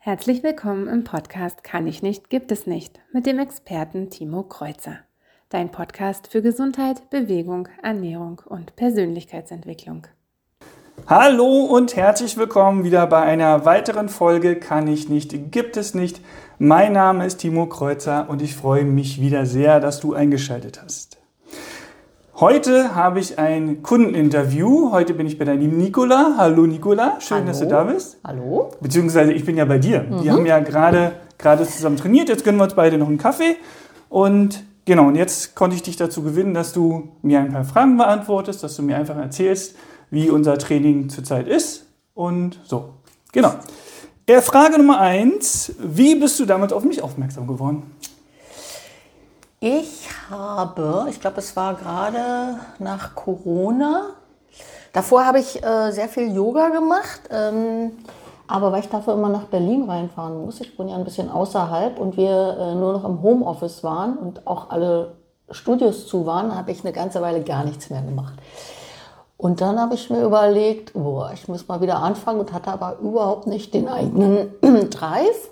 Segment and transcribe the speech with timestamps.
[0.00, 5.00] Herzlich willkommen im Podcast Kann ich nicht, gibt es nicht mit dem Experten Timo Kreuzer.
[5.48, 10.06] Dein Podcast für Gesundheit, Bewegung, Ernährung und Persönlichkeitsentwicklung.
[11.08, 16.20] Hallo und herzlich willkommen wieder bei einer weiteren Folge Kann ich nicht, gibt es nicht.
[16.58, 21.17] Mein Name ist Timo Kreuzer und ich freue mich wieder sehr, dass du eingeschaltet hast.
[22.40, 24.92] Heute habe ich ein Kundeninterview.
[24.92, 26.34] Heute bin ich bei der lieben Nicola.
[26.36, 27.46] Hallo Nicola, schön, Hallo.
[27.48, 28.18] dass du da bist.
[28.22, 28.70] Hallo?
[28.80, 30.06] Beziehungsweise ich bin ja bei dir.
[30.22, 32.28] Wir haben ja gerade gerade zusammen trainiert.
[32.28, 33.56] Jetzt gönnen wir uns beide noch einen Kaffee.
[34.08, 37.96] Und genau, und jetzt konnte ich dich dazu gewinnen, dass du mir ein paar Fragen
[37.96, 39.74] beantwortest, dass du mir einfach erzählst,
[40.10, 41.86] wie unser Training zurzeit ist.
[42.14, 42.90] Und so,
[43.32, 43.54] genau.
[44.26, 45.72] Äh, Frage Nummer eins.
[45.80, 47.82] Wie bist du damit auf mich aufmerksam geworden?
[49.60, 54.10] Ich habe, ich glaube, es war gerade nach Corona.
[54.92, 57.22] Davor habe ich äh, sehr viel Yoga gemacht.
[57.30, 57.90] Ähm,
[58.46, 61.98] aber weil ich dafür immer nach Berlin reinfahren muss, ich wohne ja ein bisschen außerhalb
[61.98, 65.16] und wir äh, nur noch im Homeoffice waren und auch alle
[65.50, 68.34] Studios zu waren, habe ich eine ganze Weile gar nichts mehr gemacht.
[69.36, 72.98] Und dann habe ich mir überlegt, boah, ich muss mal wieder anfangen und hatte aber
[73.00, 74.52] überhaupt nicht den eigenen
[74.90, 75.50] Drive.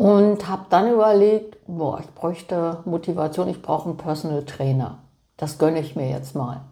[0.00, 5.00] Und habe dann überlegt, boah, ich bräuchte Motivation, ich brauche einen Personal Trainer.
[5.36, 6.62] Das gönne ich mir jetzt mal.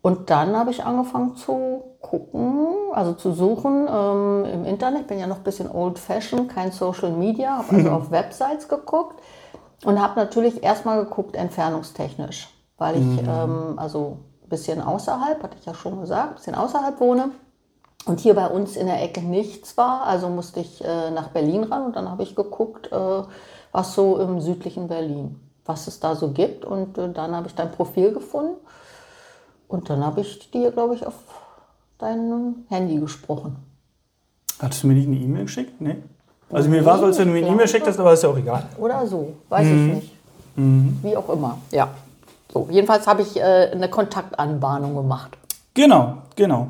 [0.00, 5.00] Und dann habe ich angefangen zu gucken, also zu suchen ähm, im Internet.
[5.00, 9.20] Ich bin ja noch ein bisschen old-fashioned, kein Social Media, habe also auf Websites geguckt
[9.84, 15.66] und habe natürlich erstmal geguckt, entfernungstechnisch, weil ich ähm, also ein bisschen außerhalb, hatte ich
[15.66, 17.30] ja schon gesagt, ein bisschen außerhalb wohne
[18.06, 20.04] und hier bei uns in der Ecke nichts war.
[20.04, 23.22] Also musste ich äh, nach Berlin ran und dann habe ich geguckt, äh,
[23.72, 26.64] was so im südlichen Berlin, was es da so gibt.
[26.64, 28.56] Und äh, dann habe ich dein Profil gefunden
[29.68, 31.14] und dann habe ich dir, glaube ich, auf
[31.98, 33.56] dein Handy gesprochen.
[34.60, 35.80] Hattest du mir nicht eine E-Mail geschickt?
[35.80, 35.96] Nee.
[36.50, 38.28] Also mir war so, als wenn du mir eine E-Mail geschickt hast, aber ist ja
[38.28, 38.66] auch egal.
[38.78, 40.12] Oder so, weiß ich nicht.
[40.56, 41.88] Wie auch immer, ja.
[42.52, 45.36] So, jedenfalls habe ich äh, eine Kontaktanbahnung gemacht.
[45.74, 46.68] Genau, genau.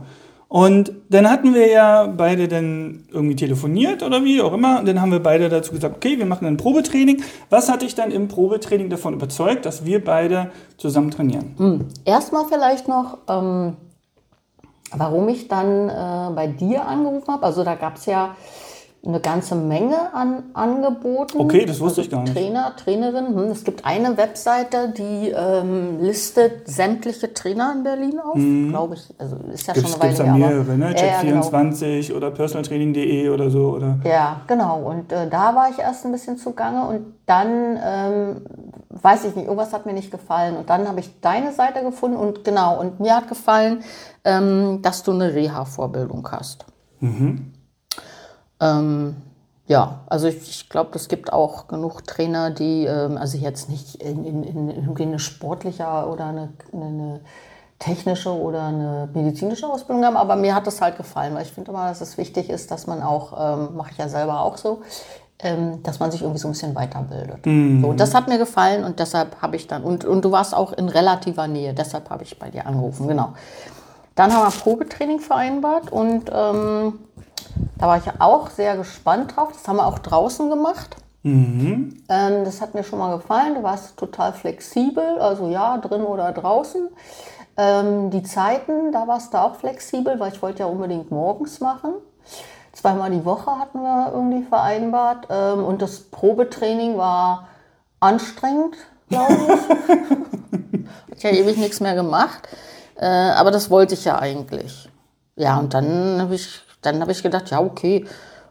[0.55, 4.79] Und dann hatten wir ja beide dann irgendwie telefoniert oder wie auch immer.
[4.79, 7.25] Und dann haben wir beide dazu gesagt, okay, wir machen ein Probetraining.
[7.51, 11.57] Was hat dich dann im Probetraining davon überzeugt, dass wir beide zusammen trainieren?
[12.05, 13.77] Erstmal vielleicht noch, ähm,
[14.93, 17.47] warum ich dann äh, bei dir angerufen habe.
[17.47, 18.37] Also da gab es ja
[19.07, 21.39] eine ganze Menge an Angeboten.
[21.39, 22.35] Okay, das wusste ich gar nicht.
[22.35, 23.27] Trainer, Trainerin.
[23.29, 28.35] Hm, es gibt eine Webseite, die ähm, listet sämtliche Trainer in Berlin auf.
[28.35, 29.15] Glaube ich.
[29.19, 30.49] Also ist ja Gibt schon eine Weile her.
[30.49, 30.95] mehrere, ne?
[30.97, 31.41] Ja, ja, genau.
[31.41, 33.75] Check24 oder personaltraining.de oder so.
[33.75, 33.99] Oder?
[34.05, 34.81] Ja, genau.
[34.83, 38.37] Und äh, da war ich erst ein bisschen zugange und dann, ähm,
[38.89, 40.57] weiß ich nicht, irgendwas hat mir nicht gefallen.
[40.57, 43.81] Und dann habe ich deine Seite gefunden und genau, und mir hat gefallen,
[44.25, 46.65] ähm, dass du eine Reha-Vorbildung hast.
[48.65, 49.17] Ähm,
[49.67, 53.97] ja, also ich, ich glaube, es gibt auch genug Trainer, die, ähm, also jetzt nicht
[53.97, 57.21] in, in, in eine sportliche oder eine, eine
[57.79, 61.71] technische oder eine medizinische Ausbildung haben, aber mir hat das halt gefallen, weil ich finde
[61.71, 64.83] immer, dass es wichtig ist, dass man auch, ähm, mache ich ja selber auch so,
[65.41, 67.41] ähm, dass man sich irgendwie so ein bisschen weiterbildet.
[67.83, 70.55] So, und das hat mir gefallen und deshalb habe ich dann, und, und du warst
[70.55, 73.33] auch in relativer Nähe, deshalb habe ich bei dir angerufen, genau.
[74.15, 77.01] Dann haben wir Probetraining vereinbart und ähm,
[77.77, 79.51] da war ich auch sehr gespannt drauf.
[79.53, 80.97] Das haben wir auch draußen gemacht.
[82.09, 83.55] Ähm, das hat mir schon mal gefallen.
[83.55, 86.89] Du warst total flexibel, also ja, drin oder draußen.
[87.57, 91.95] Ähm, die Zeiten, da warst du auch flexibel, weil ich wollte ja unbedingt morgens machen.
[92.73, 95.29] Zweimal die Woche hatten wir irgendwie vereinbart.
[95.31, 97.49] Ähm, und das Probetraining war
[98.01, 98.77] anstrengend,
[99.09, 100.89] glaube ich.
[101.11, 102.49] Hat ja ewig nichts mehr gemacht.
[102.97, 104.89] Äh, aber das wollte ich ja eigentlich.
[105.37, 108.05] Ja, und dann habe ich, dann hab ich gedacht, ja, okay,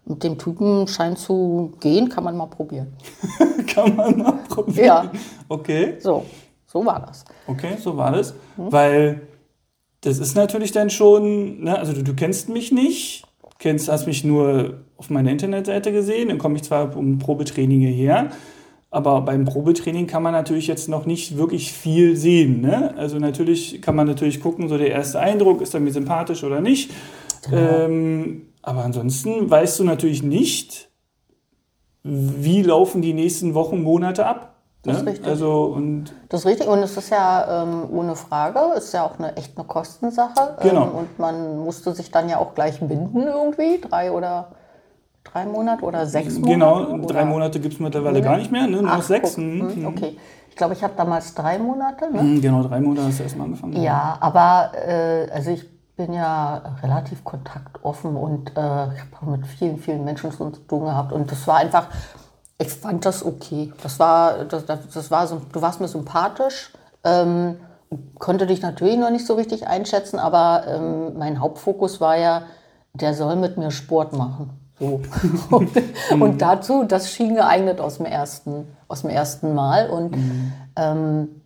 [0.05, 2.93] mit dem Typen scheint zu gehen, kann man mal probieren.
[3.67, 4.85] Kann man mal probieren.
[4.85, 5.11] Ja.
[5.47, 5.95] Okay.
[5.99, 6.25] So,
[6.65, 7.23] so war das.
[7.47, 8.33] Okay, so war das.
[8.57, 9.21] Weil
[10.01, 13.23] das ist natürlich dann schon, ne, also du, du kennst mich nicht,
[13.59, 18.31] kennst, hast mich nur auf meiner Internetseite gesehen, dann komme ich zwar um Probetraining hierher,
[18.91, 22.61] aber beim Probetraining kann man natürlich jetzt noch nicht wirklich viel sehen.
[22.61, 22.93] Ne?
[22.97, 26.61] Also natürlich kann man natürlich gucken, so der erste Eindruck, ist er mir sympathisch oder
[26.61, 26.91] nicht.
[27.51, 30.89] Ähm, aber ansonsten weißt du natürlich nicht,
[32.03, 34.55] wie laufen die nächsten Wochen, Monate ab.
[34.83, 35.11] Das ist ne?
[35.11, 35.27] richtig.
[35.27, 39.05] Also und Das ist richtig und es ist ja ähm, ohne Frage, es ist ja
[39.05, 40.57] auch eine echt eine Kostensache.
[40.61, 40.83] Genau.
[40.87, 44.49] Ähm, und man musste sich dann ja auch gleich binden irgendwie, drei oder
[45.23, 46.51] drei Monate oder sechs Monate.
[46.51, 47.07] Genau, oder?
[47.13, 48.71] drei Monate gibt es mittlerweile gar nicht mehr, ne?
[48.73, 49.35] nur noch Ach, sechs.
[49.35, 49.75] guck, Mhm.
[49.75, 50.17] hm, Okay.
[50.49, 52.11] Ich glaube, ich habe damals drei Monate.
[52.13, 52.21] Ne?
[52.21, 53.81] Mhm, Genau, drei Monate hast du erstmal angefangen.
[53.81, 59.77] Ja, aber äh, also ich bin ja relativ kontaktoffen und äh, ich habe mit vielen,
[59.77, 61.11] vielen Menschen zu tun gehabt.
[61.11, 61.87] Und das war einfach,
[62.57, 63.71] ich fand das okay.
[63.83, 66.73] Das war, das, das, war so, du warst mir sympathisch.
[67.03, 67.57] Ähm,
[68.17, 72.43] konnte dich natürlich noch nicht so richtig einschätzen, aber ähm, mein Hauptfokus war ja,
[72.93, 74.49] der soll mit mir Sport machen.
[74.79, 75.01] So.
[75.51, 75.71] und,
[76.09, 79.91] und dazu, das schien geeignet aus dem ersten, aus dem ersten Mal.
[79.91, 80.53] Und mhm.
[80.75, 81.41] ähm,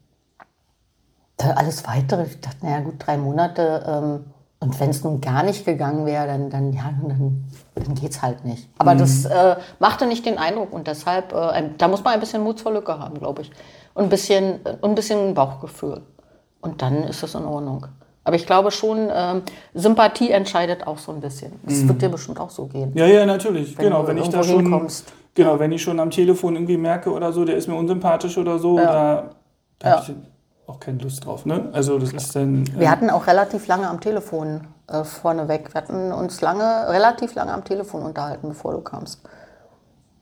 [1.37, 3.83] alles weitere, ich dachte, naja gut, drei Monate.
[3.85, 4.25] Ähm,
[4.59, 7.45] und wenn es nun gar nicht gegangen wäre, dann, dann, ja, dann,
[7.75, 8.67] dann geht es halt nicht.
[8.79, 8.99] Aber mhm.
[8.99, 12.59] das äh, machte nicht den Eindruck und deshalb, äh, da muss man ein bisschen Mut
[12.59, 13.51] zur Lücke haben, glaube ich.
[13.93, 16.01] Und ein bisschen, ein bisschen Bauchgefühl.
[16.61, 17.85] Und dann ist es in Ordnung.
[18.23, 19.43] Aber ich glaube schon, ähm,
[19.73, 21.53] Sympathie entscheidet auch so ein bisschen.
[21.63, 21.89] Das mhm.
[21.89, 22.91] wird dir bestimmt auch so gehen.
[22.95, 23.77] Ja, ja, natürlich.
[23.77, 25.13] Wenn genau, wenn ich da schon, hinkommst.
[25.33, 28.59] genau, wenn ich schon am Telefon irgendwie merke oder so, der ist mir unsympathisch oder
[28.59, 28.85] so, ja.
[28.85, 29.29] da,
[29.79, 30.05] da ja.
[30.67, 31.45] Auch keine Lust drauf.
[31.45, 31.69] Ne?
[31.71, 32.63] Also das ist dann.
[32.63, 35.73] Äh Wir hatten auch relativ lange am Telefon äh, vorneweg.
[35.73, 39.21] Wir hatten uns lange, relativ lange am Telefon unterhalten, bevor du kamst.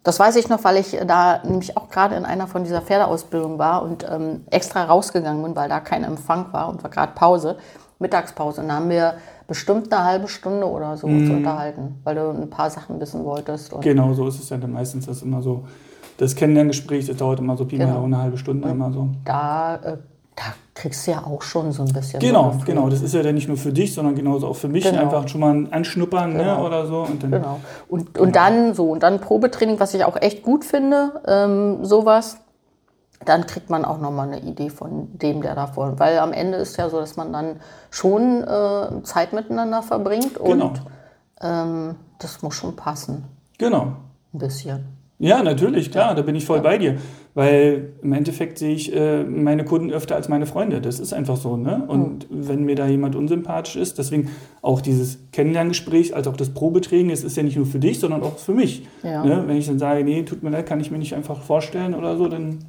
[0.04, 3.58] Das weiß ich noch, weil ich da nämlich auch gerade in einer von dieser Pferdeausbildung
[3.58, 7.58] war und ähm, extra rausgegangen bin, weil da kein Empfang war und war gerade Pause,
[7.98, 8.62] Mittagspause.
[8.62, 9.16] Und da haben wir
[9.48, 11.26] bestimmt eine halbe Stunde oder so mm.
[11.26, 13.74] zu unterhalten, weil du ein paar Sachen wissen wolltest.
[13.82, 15.08] genau, so ist es ja dann meistens.
[15.08, 15.66] Das immer so,
[16.18, 18.04] das Kennenlerngespräch, das dauert immer so Pi genau.
[18.04, 19.10] eine halbe Stunde und immer so.
[19.24, 19.98] Da äh,
[20.36, 20.44] da
[20.74, 22.20] kriegst du ja auch schon so ein bisschen.
[22.20, 22.90] Genau, so genau.
[22.90, 24.84] Das ist ja dann nicht nur für dich, sondern genauso auch für mich.
[24.84, 25.02] Genau.
[25.02, 26.58] Einfach schon mal ein Anschnuppern ne, genau.
[26.58, 27.02] ne, oder so.
[27.04, 27.60] Und dann, genau.
[27.88, 28.26] Und, genau.
[28.26, 32.38] und dann so, und dann Probetraining, was ich auch echt gut finde, ähm, sowas.
[33.24, 35.98] Dann kriegt man auch nochmal eine Idee von dem, der da vor.
[35.98, 40.36] Weil am Ende ist ja so, dass man dann schon äh, Zeit miteinander verbringt.
[40.44, 40.68] Genau.
[40.68, 40.82] Und
[41.42, 43.24] ähm, das muss schon passen.
[43.58, 43.94] Genau.
[44.34, 44.86] Ein bisschen.
[45.18, 46.98] Ja, natürlich, klar, da bin ich voll bei dir.
[47.36, 50.80] Weil im Endeffekt sehe ich äh, meine Kunden öfter als meine Freunde.
[50.80, 51.58] Das ist einfach so.
[51.58, 51.84] Ne?
[51.86, 52.48] Und mhm.
[52.48, 54.30] wenn mir da jemand unsympathisch ist, deswegen
[54.62, 58.24] auch dieses Kennenlerngespräch, als auch das Probetraining, es ist ja nicht nur für dich, sondern
[58.24, 58.88] auch für mich.
[59.04, 59.24] Ja.
[59.26, 59.44] Ne?
[59.48, 62.16] Wenn ich dann sage, nee, tut mir leid, kann ich mir nicht einfach vorstellen oder
[62.16, 62.60] so, dann.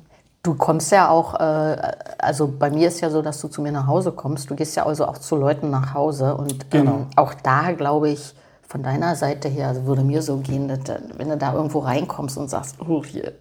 [0.43, 1.77] Du kommst ja auch, äh,
[2.19, 4.51] also bei mir ist ja so, dass du zu mir nach Hause kommst.
[4.51, 6.37] Du gehst ja also auch zu Leuten nach Hause.
[6.37, 6.91] Und genau.
[6.93, 8.35] ähm, auch da glaube ich,
[8.69, 10.81] von deiner Seite her also würde mir so gehen, dass,
[11.17, 13.33] wenn du da irgendwo reinkommst und sagst, oh, hier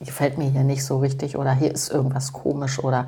[0.00, 3.06] gefällt mir hier nicht so richtig oder hier ist irgendwas komisch oder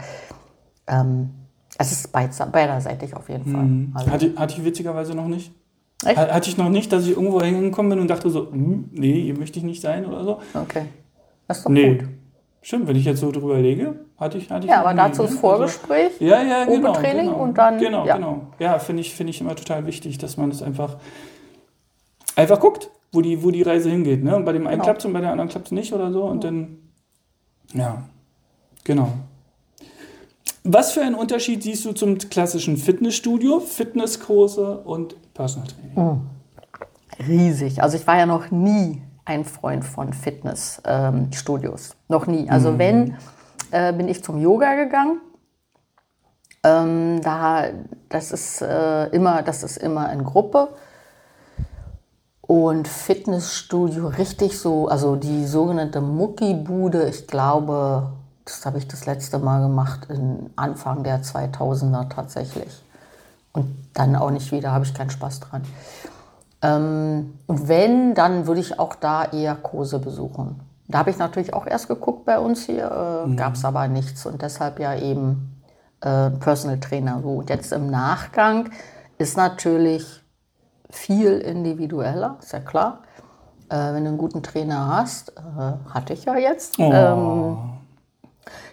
[0.87, 1.31] ähm,
[1.79, 3.65] es ist beiderseitig auf jeden Fall.
[3.65, 3.93] Mhm.
[3.94, 5.53] Also, hatte, hatte ich witzigerweise noch nicht.
[6.05, 6.17] Echt?
[6.17, 9.38] Hatte ich noch nicht, dass ich irgendwo hingekommen bin und dachte so, hm, nee, hier
[9.38, 10.41] möchte ich nicht sein oder so.
[10.55, 10.87] Okay.
[11.49, 11.97] Das ist doch nee.
[11.97, 12.09] gut.
[12.65, 15.33] Stimmt, wenn ich jetzt so drüber lege, hatte ich, hatte ich Ja, aber dazu das
[15.33, 15.37] ne?
[15.37, 17.79] Vorgespräch, also, ja, ja, genau, Training genau, und dann.
[17.79, 18.17] Genau, ja.
[18.17, 18.47] genau.
[18.59, 20.97] Ja, finde ich, find ich immer total wichtig, dass man das einfach,
[22.37, 24.25] einfach guckt, wo die, wo die Reise hingeht.
[24.25, 24.35] Ne?
[24.35, 24.85] Und bei dem einen genau.
[24.85, 26.25] klappt es und bei der anderen klappt es nicht oder so.
[26.25, 26.79] Und dann,
[27.75, 28.03] ja,
[28.83, 29.13] genau.
[30.63, 36.15] Was für einen Unterschied siehst du zum klassischen Fitnessstudio, Fitnesskurse und Personal Training?
[36.15, 36.21] Mhm.
[37.29, 37.83] Riesig.
[37.83, 41.91] Also ich war ja noch nie ein Freund von Fitnessstudios.
[41.91, 42.49] Ähm, Noch nie.
[42.50, 42.79] Also mhm.
[42.79, 43.17] wenn,
[43.71, 45.21] äh, bin ich zum Yoga gegangen.
[46.62, 47.65] Ähm, da,
[48.09, 50.69] das ist äh, immer, das ist immer in Gruppe.
[52.41, 58.12] Und Fitnessstudio richtig so, also die sogenannte Muckibude, ich glaube,
[58.44, 62.82] das habe ich das letzte Mal gemacht, in Anfang der 2000er tatsächlich.
[63.53, 65.62] Und dann auch nicht wieder, habe ich keinen Spaß dran.
[66.65, 70.61] Ähm, und wenn, dann würde ich auch da eher Kurse besuchen.
[70.89, 73.37] Da habe ich natürlich auch erst geguckt bei uns hier, äh, mhm.
[73.37, 75.63] gab es aber nichts und deshalb ja eben
[76.01, 77.21] äh, Personal Trainer.
[77.23, 78.71] So, und jetzt im Nachgang
[79.19, 80.23] ist natürlich
[80.91, 83.01] viel individueller, ist ja klar.
[83.69, 86.79] Äh, wenn du einen guten Trainer hast, äh, hatte ich ja jetzt.
[86.79, 86.93] Oh.
[86.93, 87.59] Ähm,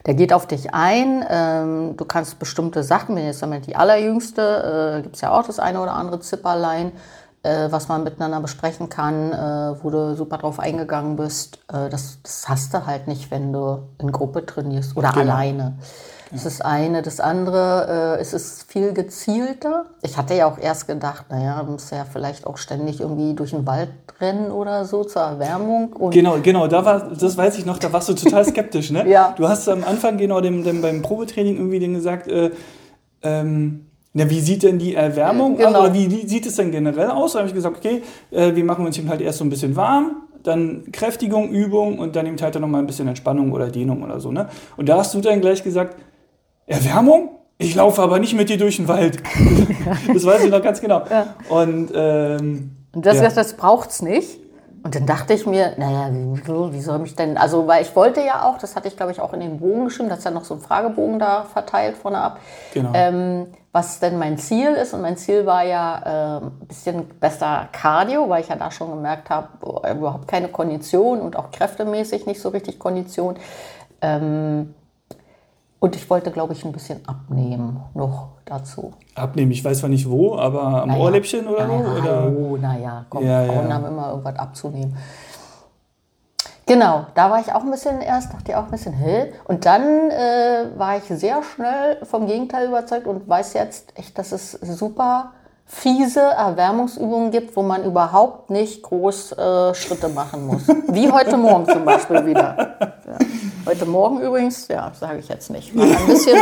[0.05, 1.25] der geht auf dich ein.
[1.29, 5.43] Ähm, du kannst bestimmte Sachen, wenn jetzt damit die allerjüngste, äh, gibt es ja auch
[5.43, 6.91] das eine oder andere Zipperlein
[7.43, 11.59] äh, was man miteinander besprechen kann, äh, wo du super drauf eingegangen bist.
[11.71, 15.31] Äh, das, das, hast du halt nicht, wenn du in Gruppe trainierst oder genau.
[15.33, 15.77] alleine.
[16.31, 17.01] Das ist eine.
[17.01, 19.85] Das andere, äh, es ist viel gezielter.
[20.01, 23.51] Ich hatte ja auch erst gedacht, naja, du musst ja vielleicht auch ständig irgendwie durch
[23.51, 23.89] den Wald
[24.21, 25.93] rennen oder so zur Erwärmung.
[25.93, 29.07] Und genau, genau, da war, das weiß ich noch, da warst du total skeptisch, ne?
[29.09, 29.33] ja.
[29.35, 32.51] Du hast am Anfang genau dem, dem beim Probetraining irgendwie den gesagt, äh,
[33.23, 35.69] ähm, na, wie sieht denn die Erwärmung genau.
[35.69, 35.85] aus?
[35.85, 37.33] Oder wie, wie, sieht es denn generell aus?
[37.33, 39.75] Da habe ich gesagt, okay, äh, wir machen uns eben halt erst so ein bisschen
[39.75, 44.03] warm, dann Kräftigung, Übung und dann eben halt dann nochmal ein bisschen Entspannung oder Dehnung
[44.03, 44.31] oder so.
[44.31, 44.49] Ne?
[44.75, 45.95] Und da hast du dann gleich gesagt,
[46.65, 47.37] Erwärmung?
[47.57, 49.21] Ich laufe aber nicht mit dir durch den Wald.
[50.13, 51.03] das weiß ich noch ganz genau.
[51.09, 51.35] Ja.
[51.47, 53.29] Und, ähm, und das, ja.
[53.29, 54.39] das braucht es nicht.
[54.83, 58.21] Und dann dachte ich mir, naja, wie, wie soll mich denn, also weil ich wollte
[58.21, 60.31] ja auch, das hatte ich glaube ich auch in den Bogen geschrieben, das ist ja
[60.31, 62.39] noch so ein Fragebogen da verteilt vorne ab,
[62.73, 62.89] Genau.
[62.95, 64.93] ähm, was denn mein Ziel ist.
[64.93, 68.89] Und mein Ziel war ja äh, ein bisschen besser Cardio, weil ich ja da schon
[68.89, 69.47] gemerkt habe,
[69.89, 73.35] überhaupt keine Kondition und auch kräftemäßig nicht so richtig Kondition.
[74.01, 74.73] Ähm,
[75.81, 78.93] und ich wollte, glaube ich, ein bisschen abnehmen noch dazu.
[79.15, 81.01] Abnehmen, ich weiß zwar nicht wo, aber am Naja.
[81.03, 81.73] Ohrläppchen oder so?
[81.73, 82.13] naja, Oder?
[82.21, 83.73] Hallo, naja, komm, Ja, Frauen ja.
[83.73, 84.95] haben immer irgendwas abzunehmen.
[86.67, 89.33] Genau, da war ich auch ein bisschen erst, dachte ich auch ein bisschen, hä?
[89.45, 94.31] Und dann äh, war ich sehr schnell vom Gegenteil überzeugt und weiß jetzt echt, dass
[94.31, 95.31] es super
[95.65, 100.67] fiese Erwärmungsübungen gibt, wo man überhaupt nicht groß äh, Schritte machen muss.
[100.89, 102.77] Wie heute Morgen zum Beispiel wieder.
[103.65, 103.71] Ja.
[103.71, 106.37] Heute Morgen übrigens, ja, sage ich jetzt nicht, war ein bisschen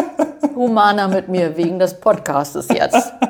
[0.54, 3.12] humaner mit mir wegen des Podcastes jetzt.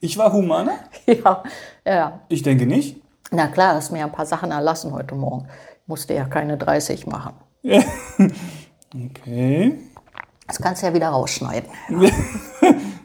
[0.00, 0.80] Ich war humaner?
[1.06, 1.42] Ja,
[1.86, 2.20] ja.
[2.28, 3.00] Ich denke nicht.
[3.30, 5.46] Na klar, hast mir ein paar Sachen erlassen heute Morgen.
[5.82, 7.32] Ich musste ja keine 30 machen.
[8.94, 9.78] Okay.
[10.46, 11.70] Das kannst du ja wieder rausschneiden.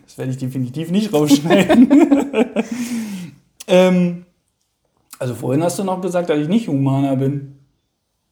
[0.06, 1.90] Das werde ich definitiv nicht rausschneiden.
[3.68, 4.26] ähm,
[5.20, 7.59] also vorhin hast du noch gesagt, dass ich nicht humaner bin.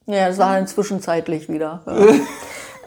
[0.08, 1.82] Ja, das war dann zwischenzeitlich wieder.
[1.86, 1.94] Ja.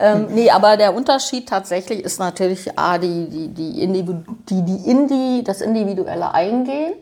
[0.00, 4.90] ähm, nee, aber der Unterschied tatsächlich ist natürlich A, die, die, die, Individu die, die
[4.90, 6.94] Indi das individuelle Eingehen.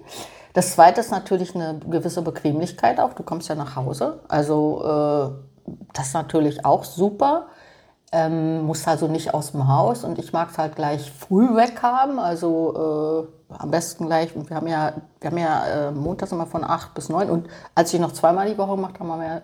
[0.53, 3.15] Das zweite ist natürlich eine gewisse Bequemlichkeit auch.
[3.15, 4.21] Du kommst ja nach Hause.
[4.29, 4.83] Also
[5.65, 7.47] äh, das ist natürlich auch super.
[8.13, 11.81] Ähm, musst also nicht aus dem Haus und ich mag es halt gleich früh weg
[11.81, 12.19] haben.
[12.19, 16.63] Also äh, am besten gleich, wir haben ja, wir haben ja äh, montags immer von
[16.63, 19.43] 8 bis 9 und als ich noch zweimal die Woche gemacht habe, haben wir ja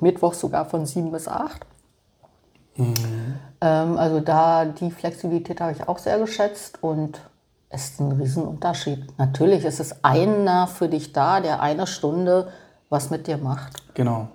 [0.00, 1.66] Mittwoch sogar von 7 bis 8.
[3.60, 7.20] Ähm, also da die Flexibilität habe ich auch sehr geschätzt und
[7.70, 9.18] es ist ein Riesenunterschied.
[9.18, 12.48] Natürlich ist es einer für dich da, der eine Stunde
[12.88, 13.94] was mit dir macht.
[13.94, 14.28] Genau.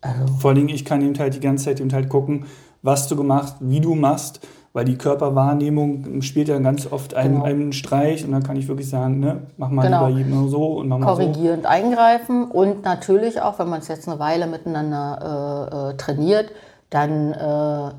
[0.00, 2.46] Also Vor allen Dingen, ich kann eben halt die ganze Zeit eben halt gucken,
[2.82, 7.44] was du gemacht, wie du machst, weil die Körperwahrnehmung spielt ja ganz oft einen, Genau.
[7.44, 10.06] einen Streich und dann kann ich wirklich sagen, ne, mach mal Genau.
[10.06, 11.22] lieber jedem so und mach mal so.
[11.22, 16.50] korrigierend eingreifen und natürlich auch, wenn man es jetzt eine Weile miteinander äh, äh, trainiert,
[16.90, 17.90] dann äh,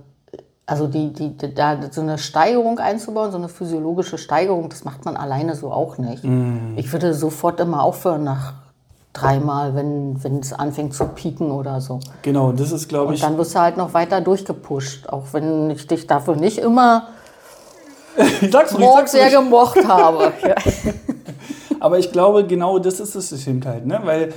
[0.66, 5.04] also die, die, die, da so eine Steigerung einzubauen, so eine physiologische Steigerung, das macht
[5.06, 6.24] man alleine so auch nicht.
[6.78, 8.54] Ich würde sofort immer aufhören nach
[9.14, 12.00] dreimal, wenn wenn es anfängt zu pieken oder so.
[12.24, 15.70] Genau, das ist, glaube Und ich, dann wirst du halt noch weiter durchgepusht, auch wenn
[15.70, 17.08] ich dich dafür nicht immer
[18.52, 20.34] sag's ruhig, morgens sag's sehr gemocht habe.
[20.48, 20.56] Ja.
[21.80, 24.00] Aber ich glaube, genau das ist es eben halt, ne?
[24.04, 24.34] Weil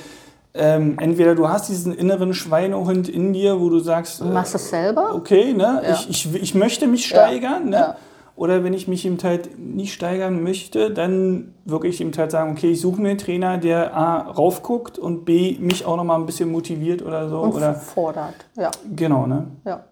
[0.54, 4.58] ähm, entweder du hast diesen inneren Schweinehund in dir, wo du sagst, äh, Machst du
[4.58, 5.14] es selber?
[5.14, 7.76] okay, ne, ich, ich, ich möchte mich Ja, steigern, ne?
[7.76, 7.96] ja.
[8.36, 12.70] Oder wenn ich mich eben halt nicht steigern möchte, dann wirklich eben halt sagen, okay,
[12.72, 16.26] ich suche mir einen Trainer, der A raufguckt und B mich auch noch mal ein
[16.26, 17.40] bisschen motiviert oder so.
[17.40, 18.34] Und oder fordert.
[18.56, 19.46] Ja, genau, ne?
[19.64, 19.84] ja.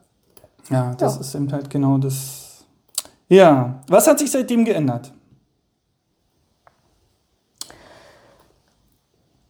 [0.71, 1.21] Ja, das Ja.
[1.23, 2.65] ist eben halt genau das.
[3.29, 5.13] Ja, was hat sich seitdem geändert?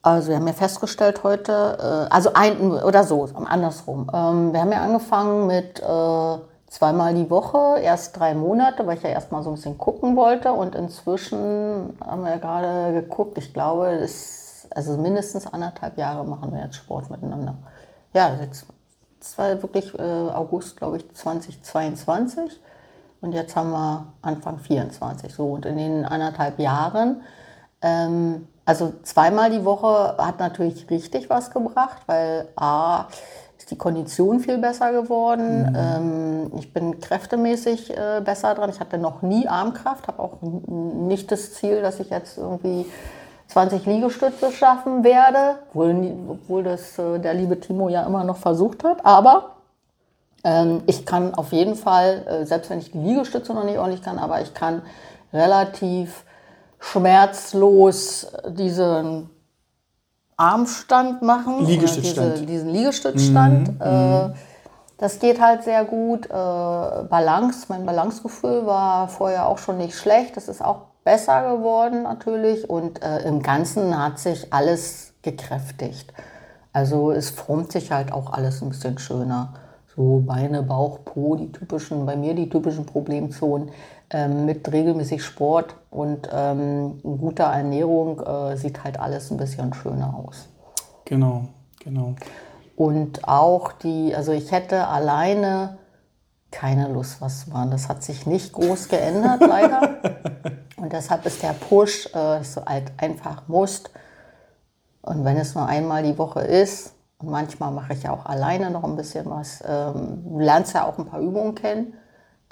[0.03, 1.79] Also wir haben ja festgestellt heute,
[2.11, 4.11] äh, also ein oder so, andersrum.
[4.13, 6.39] Ähm, wir haben ja angefangen mit äh,
[6.75, 10.16] zweimal die Woche, erst drei Monate, weil ich ja erst mal so ein bisschen gucken
[10.16, 10.52] wollte.
[10.52, 16.62] Und inzwischen haben wir gerade geguckt, ich glaube, das, also mindestens anderthalb Jahre machen wir
[16.62, 17.54] jetzt Sport miteinander.
[18.12, 18.66] Ja, jetzt,
[19.21, 22.61] das war wirklich äh, August, glaube ich, 2022.
[23.21, 25.33] Und jetzt haben wir Anfang 24.
[25.33, 27.23] So, und in den anderthalb Jahren
[27.85, 33.09] ähm, also zweimal die Woche hat natürlich richtig was gebracht, weil A
[33.54, 35.76] ist die Kondition viel besser geworden.
[35.76, 38.71] Ähm, ich bin kräftemäßig äh, besser dran.
[38.71, 42.87] Ich hatte noch nie Armkraft, habe auch nicht das Ziel, dass ich jetzt irgendwie
[43.49, 48.85] 20 Liegestütze schaffen werde, obwohl, obwohl das äh, der liebe Timo ja immer noch versucht
[48.85, 49.04] hat.
[49.04, 49.57] Aber
[50.45, 54.02] ähm, ich kann auf jeden Fall, äh, selbst wenn ich die Liegestütze noch nicht ordentlich
[54.02, 54.83] kann, aber ich kann
[55.33, 56.25] relativ
[56.78, 59.31] schmerzlos diesen
[60.37, 61.59] Armstand machen.
[61.59, 62.35] oder Liegestützstand.
[62.35, 63.81] Diese, diesen Liegestützstand.
[63.81, 64.31] äh,
[64.99, 66.26] das geht halt sehr gut.
[66.26, 70.37] Äh, Balance, mein Balancegefühl war vorher auch schon nicht schlecht.
[70.37, 72.69] Das ist auch besser geworden natürlich.
[72.69, 76.12] Und äh, im Ganzen hat sich alles gekräftigt.
[76.73, 79.55] Also es formt sich halt auch alles ein bisschen schöner.
[79.95, 83.71] So Beine, Bauch, Po, die typischen, bei mir die typischen Problemzonen.
[84.11, 90.15] Ähm, mit regelmäßig Sport und ähm, guter Ernährung äh, sieht halt alles ein bisschen schöner
[90.15, 90.49] aus.
[91.05, 91.47] Genau,
[91.83, 92.15] genau.
[92.77, 95.79] Und auch die, also ich hätte alleine
[96.51, 97.71] keine Lust, was zu machen.
[97.71, 99.99] Das hat sich nicht groß geändert, leider.
[100.77, 103.91] Und deshalb ist der Push, äh, dass du halt einfach musst,
[105.03, 108.71] Und wenn es nur einmal die Woche ist, und manchmal mache ich ja auch alleine
[108.71, 111.95] noch ein bisschen was, ähm, du lernst ja auch ein paar Übungen kennen,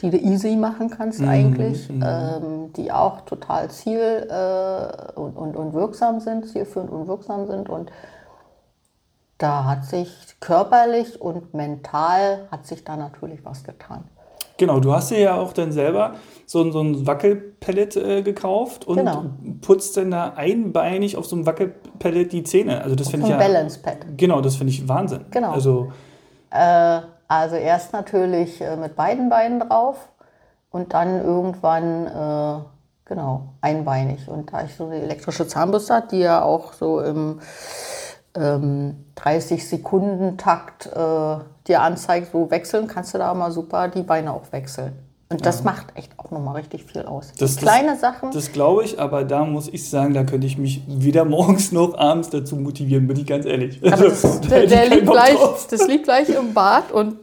[0.03, 5.73] die du easy machen kannst eigentlich, ähm, die auch total ziel- äh, und, und, und
[5.73, 7.69] wirksam sind, zielführend und wirksam sind.
[7.69, 7.91] Und
[9.39, 14.05] da hat sich körperlich und mental hat sich da natürlich was getan.
[14.59, 16.15] Genau, du hast dir ja auch dann selber
[16.47, 19.25] so, ein- so ein Wackelpellet äh, gekauft und Genau.
[19.63, 22.83] putzt dann da einbeinig auf so einem Wackelpellet die Zähne.
[22.83, 23.47] Also das finde So ich ein ja.
[23.49, 23.97] Balance Pad.
[24.17, 25.25] Genau, das finde ich Wahnsinn.
[25.31, 25.53] Genau.
[25.53, 25.91] Also
[26.51, 27.01] Äh,
[27.41, 29.97] also erst natürlich äh, mit beiden Beinen drauf
[30.71, 32.65] und dann irgendwann, äh,
[33.05, 34.29] genau, einbeinig.
[34.29, 37.41] Und da ich so eine elektrische Zahnbürste habe, die ja auch so im
[38.35, 41.37] ähm, 30-Sekunden-Takt äh,
[41.67, 44.93] dir anzeigt, so wechseln, kannst du da mal super die Beine auch wechseln.
[45.31, 47.33] Und das macht echt auch nochmal richtig viel aus.
[47.39, 48.33] Das- Kleine Sachen.
[48.33, 51.97] Das glaube ich, aber da muss ich sagen, da könnte ich mich weder morgens noch
[51.97, 53.81] abends dazu motivieren, bin ich ganz ehrlich.
[53.83, 55.67] Aber Also, das, da der, der liegt gleich, drauf.
[55.71, 57.17] das liegt gleich im Bad und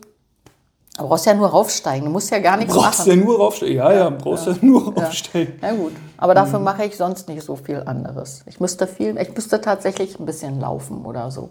[0.99, 2.05] du brauchst ja nur raufsteigen.
[2.05, 3.09] Du musst ja gar nichts Brauchst machen.
[3.09, 3.75] ja nur raufstellen.
[3.75, 5.57] Ja, ja, brauchst ja, nur raufstellen.
[5.61, 6.37] Na gut, aber Mhm.
[6.37, 8.43] dafür mache ich sonst nicht so viel anderes.
[8.45, 11.49] Ich müsste viel, ich müsste tatsächlich ein bisschen laufen oder so.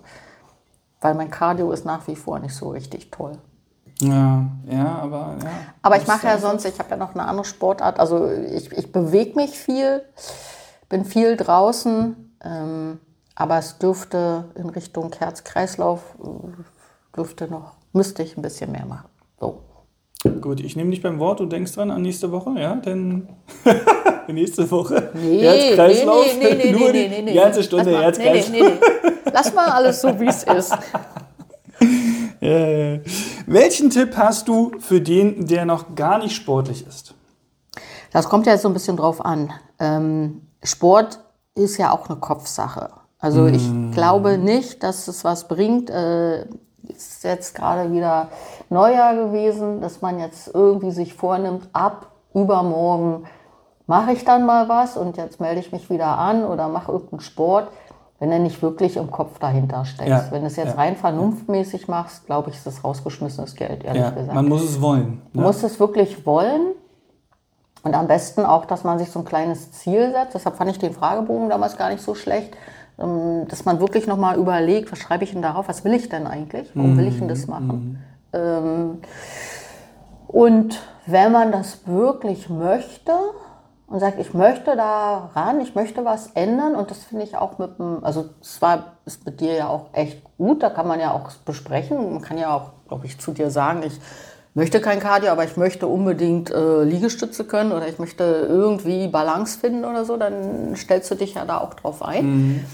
[1.00, 3.38] Weil mein Cardio ist nach wie vor nicht so richtig toll.
[4.00, 5.50] Ja, ja, aber ja.
[5.82, 7.98] Aber ich mache ja sonst, ich habe ja noch eine andere Sportart.
[7.98, 10.02] Also ich, ich bewege mich viel,
[10.88, 13.00] bin viel draußen, ähm,
[13.34, 16.26] aber es dürfte in Richtung Herz-Kreislauf, äh,
[17.16, 19.08] dürfte noch, müsste ich ein bisschen mehr machen.
[19.40, 19.62] So.
[20.40, 22.74] Gut, ich nehme dich beim Wort, du denkst dran an nächste Woche, ja?
[22.74, 23.28] Denn
[24.26, 27.64] nächste Woche Nee, Herzkreislauf, nee, nee, nee, nur nee, die, nee, nee, die ganze nee.
[27.66, 28.50] Stunde mal- Herzkreislauf.
[28.50, 29.30] Nee, nee, nee, nee.
[29.32, 30.72] Lass mal alles so, wie es ist.
[32.40, 32.98] Ja.
[33.46, 37.14] Welchen Tipp hast du für den, der noch gar nicht sportlich ist?
[38.12, 39.52] Das kommt ja jetzt so ein bisschen drauf an.
[39.78, 41.20] Ähm, Sport
[41.54, 42.90] ist ja auch eine Kopfsache.
[43.18, 45.90] Also ich glaube nicht, dass es was bringt.
[45.90, 46.46] Äh,
[46.90, 48.28] ist jetzt gerade wieder
[48.70, 53.24] Neujahr gewesen, dass man jetzt irgendwie sich vornimmt, ab übermorgen
[53.86, 57.20] mache ich dann mal was und jetzt melde ich mich wieder an oder mache irgendeinen
[57.20, 57.68] Sport,
[58.18, 60.10] wenn er nicht wirklich im Kopf dahinter steckt.
[60.10, 63.84] Ja, Wenn du es jetzt ja, rein vernunftmäßig machst, glaube ich, ist das rausgeschmissenes Geld,
[63.84, 64.34] ehrlich gesagt.
[64.34, 65.22] man muss es wollen.
[65.32, 65.46] Du Ne?
[65.46, 66.72] musst es wirklich wollen.
[67.84, 70.34] Und am besten auch, dass man sich so ein kleines Ziel setzt.
[70.34, 72.54] Deshalb fand ich den Fragebogen damals gar nicht so schlecht.
[73.00, 75.68] Ähm, Dass man wirklich nochmal überlegt, was schreibe ich denn darauf?
[75.68, 76.68] Was will ich denn eigentlich?
[76.74, 78.02] Warum will ich denn das machen?
[78.32, 78.98] Ähm,
[80.26, 83.12] Und wenn man das wirklich möchte
[83.86, 87.58] und sagt, ich möchte da ran, ich möchte was ändern und das finde ich auch
[87.58, 91.00] mit dem, also es war ist mit dir ja auch echt gut, da kann man
[91.00, 92.12] ja auch besprechen.
[92.12, 93.98] Man kann ja auch, glaube ich, zu dir sagen, ich
[94.52, 99.58] möchte kein Cardio, aber ich möchte unbedingt äh, Liegestütze können oder ich möchte irgendwie Balance
[99.58, 102.66] finden oder so, dann stellst du dich ja da auch drauf ein.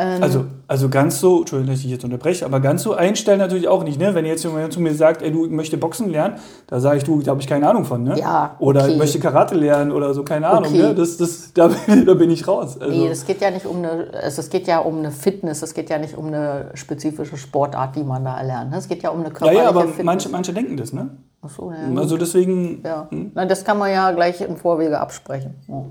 [0.00, 3.84] Also, also ganz so, Entschuldigung, dass ich jetzt unterbreche, aber ganz so einstellen natürlich auch
[3.84, 3.98] nicht.
[3.98, 4.14] Ne?
[4.14, 6.36] Wenn jetzt jemand zu mir sagt, ey, du ich möchte Boxen lernen,
[6.68, 8.02] da sage ich, du, da habe ich keine Ahnung von.
[8.02, 8.18] Ne?
[8.18, 8.92] Ja, Oder okay.
[8.92, 10.70] ich möchte Karate lernen oder so, keine Ahnung.
[10.70, 10.82] Okay.
[10.82, 10.94] Ne?
[10.94, 12.80] Das, das, da, bin- da bin ich raus.
[12.80, 15.62] Also, Nee, es geht ja nicht um eine, also es geht ja um eine Fitness,
[15.62, 18.70] es geht ja nicht um eine spezifische Sportart, die man da erlernt.
[18.70, 18.78] ne?
[18.78, 20.04] Es geht ja um eine ja, körperliche ja, aber Fitness.
[20.04, 20.92] manche, manche denken das.
[20.92, 21.10] Ne?
[21.42, 23.08] Ach so, ja, Also deswegen, ja.
[23.34, 25.54] Na, das kann man ja gleich im Vorwege absprechen.
[25.68, 25.84] Ja.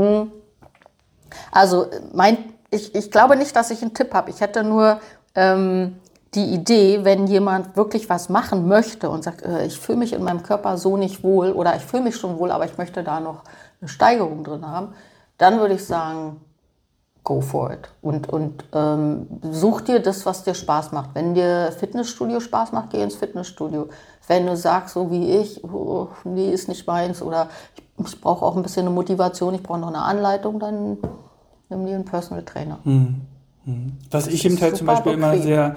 [0.00, 0.32] Mhm.
[1.52, 2.38] Also mein,
[2.70, 4.30] ich, ich glaube nicht, dass ich einen Tipp habe.
[4.30, 5.00] Ich hätte nur
[5.34, 5.96] ähm,
[6.34, 10.22] die Idee, wenn jemand wirklich was machen möchte und sagt, äh, ich fühle mich in
[10.22, 13.20] meinem Körper so nicht wohl oder ich fühle mich schon wohl, aber ich möchte da
[13.20, 13.42] noch
[13.80, 14.94] eine Steigerung drin haben,
[15.38, 16.40] dann würde ich sagen,
[17.24, 17.88] go for it.
[18.02, 21.10] Und, und ähm, such dir das, was dir Spaß macht.
[21.14, 23.88] Wenn dir Fitnessstudio Spaß macht, geh ins Fitnessstudio.
[24.28, 28.44] Wenn du sagst, so wie ich, oh, nee, ist nicht meins oder ich, ich brauche
[28.44, 30.98] auch ein bisschen eine Motivation, ich brauche noch eine Anleitung, dann
[31.70, 32.78] nimm dir einen Personal Trainer.
[34.10, 35.46] was ich eben halt zum Beispiel immer bequem.
[35.46, 35.76] sehr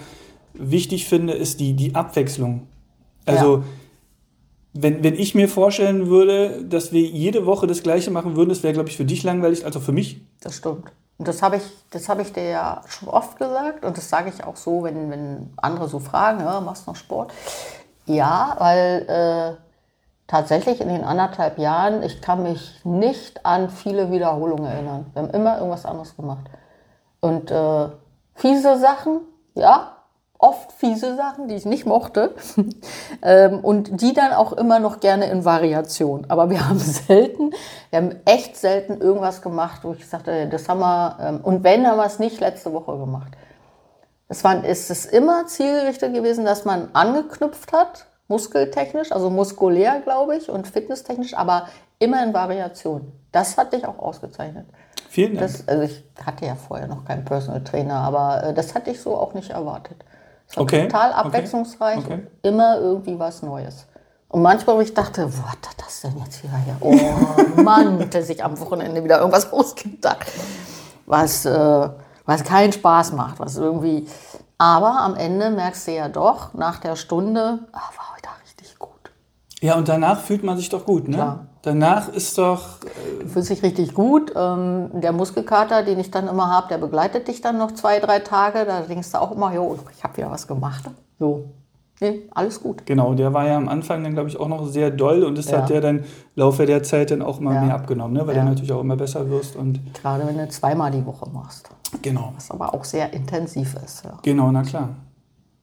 [0.53, 2.67] wichtig finde, ist die, die Abwechslung.
[3.25, 3.63] Also Ja.
[4.73, 8.63] wenn, wenn ich mir vorstellen würde, dass wir jede Woche das Gleiche machen würden, das
[8.63, 10.21] wäre, glaube ich, für dich langweilig, also für mich.
[10.41, 10.91] Das stimmt.
[11.19, 14.31] Und das habe ich, das habe ich dir ja schon oft gesagt und das sage
[14.35, 17.31] ich auch so, wenn, wenn andere so fragen, ja, machst du noch Sport?
[18.07, 19.55] Ja, weil äh,
[20.27, 25.05] tatsächlich in den anderthalb Jahren, ich kann mich nicht an viele Wiederholungen erinnern.
[25.13, 26.45] Wir haben immer irgendwas anderes gemacht.
[27.19, 27.87] Und äh,
[28.35, 29.21] fiese Sachen,
[29.55, 29.93] ja,
[30.43, 32.35] oft fiese Sachen, die ich nicht mochte.
[33.21, 36.25] ähm, und die dann auch immer noch gerne in Variation.
[36.27, 37.51] Aber wir haben selten,
[37.89, 41.87] wir haben echt selten irgendwas gemacht, wo ich sagte, das haben wir, ähm, und wenn,
[41.87, 43.31] haben wir es nicht letzte Woche gemacht.
[44.27, 50.37] Es war, ist es immer zielgerichtet gewesen, dass man angeknüpft hat, muskeltechnisch, also muskulär, glaube
[50.37, 51.67] ich, und fitnesstechnisch, aber
[51.99, 53.11] immer in Variation.
[53.31, 54.65] Das hat dich auch ausgezeichnet.
[55.09, 55.51] Vielen Dank.
[55.51, 59.01] Das, also ich hatte ja vorher noch keinen Personal Trainer, aber äh, das hatte ich
[59.01, 59.97] so auch nicht erwartet.
[60.47, 62.13] Es war Okay, total okay, abwechslungsreich okay.
[62.13, 63.85] und immer irgendwie was Neues.
[64.29, 66.75] Und manchmal, wo ich dachte, wo hat er das denn jetzt wieder her?
[66.79, 70.31] Oh Mann, dass ich am Wochenende wieder irgendwas ausgedacht,
[71.05, 71.89] was, äh,
[72.25, 74.07] was keinen Spaß macht, was irgendwie.
[74.57, 78.12] Aber am Ende merkst du ja doch, nach der Stunde, ah, gut.
[79.63, 81.15] Ja, und danach fühlt man sich doch gut, ne?
[81.15, 81.47] Klar.
[81.61, 82.79] Danach ist doch,
[83.31, 84.33] Fühlt sich richtig gut.
[84.35, 88.19] Ähm, der Muskelkater, den ich dann immer habe, der begleitet dich dann noch zwei, drei
[88.19, 88.65] Tage.
[88.65, 90.83] Da denkst du auch immer, jo, ich habe ja was gemacht.
[91.17, 91.45] So,
[92.01, 92.85] nee, alles gut.
[92.85, 95.49] genau, der war ja am Anfang dann, glaube ich, auch noch sehr doll und das
[95.49, 95.61] Ja.
[95.61, 96.03] hat ja dann im
[96.35, 97.61] Laufe der Zeit dann auch mal Ja.
[97.61, 98.27] mehr abgenommen, ne?
[98.27, 98.41] weil Ja.
[98.43, 101.69] du natürlich auch immer besser wirst und Gerade wenn du zweimal die Woche machst.
[102.01, 102.33] genau.
[102.35, 104.03] Was aber auch sehr intensiv ist.
[104.03, 104.17] Ja.
[104.23, 104.89] Genau, na klar.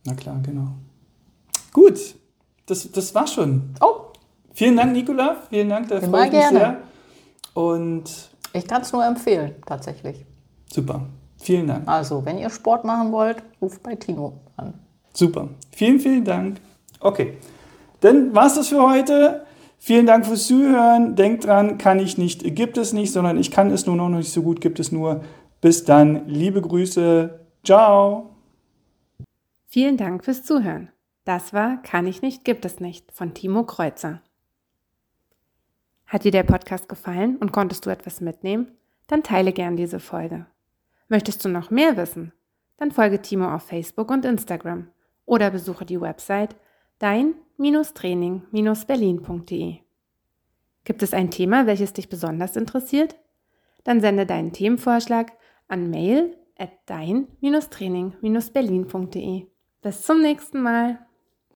[0.06, 0.68] Na klar, genau.
[1.74, 1.98] Gut,
[2.70, 3.74] das, das war schon.
[3.80, 3.96] Oh,
[4.52, 5.36] Vielen Dank, Nicola.
[5.48, 6.58] Vielen Dank, da Immer freue ich mich gerne.
[6.58, 6.76] sehr.
[7.54, 8.04] Und
[8.52, 10.24] ich kann es nur empfehlen, tatsächlich.
[10.72, 11.02] super.
[11.42, 11.88] Vielen Dank.
[11.88, 14.74] Also, wenn ihr Sport machen wollt, ruft bei Tino an.
[15.14, 15.48] Super.
[15.72, 16.60] Vielen, vielen Dank.
[17.00, 17.38] Okay.
[18.00, 19.46] Dann war's das für heute.
[19.78, 21.16] Vielen Dank fürs Zuhören.
[21.16, 24.30] Denkt dran, kann ich nicht, gibt es nicht, sondern ich kann es nur noch nicht
[24.30, 25.22] so gut, gibt es nur.
[25.62, 26.28] Bis dann.
[26.28, 27.40] Liebe Grüße.
[27.64, 28.30] Ciao.
[29.66, 30.90] Vielen Dank fürs Zuhören.
[31.24, 34.22] Das war Kann ich nicht, gibt es nicht von Timo Kreuzer.
[36.06, 38.72] Hat dir der Podcast gefallen und konntest du etwas mitnehmen?
[39.06, 40.46] Dann teile gern diese Folge.
[41.08, 42.32] Möchtest du noch mehr wissen?
[42.78, 44.88] Dann folge Timo auf Facebook und Instagram
[45.26, 46.56] oder besuche die Website
[46.98, 49.76] dein-training-berlin.de.
[50.84, 53.16] Gibt es ein Thema, welches dich besonders interessiert?
[53.84, 55.32] Dann sende deinen Themenvorschlag
[55.68, 59.46] an mail at dein-training-berlin.de.
[59.82, 60.98] Bis zum nächsten Mal.